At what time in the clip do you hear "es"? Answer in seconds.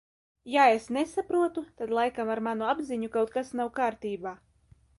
0.77-0.87